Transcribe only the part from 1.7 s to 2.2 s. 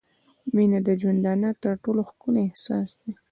ټولو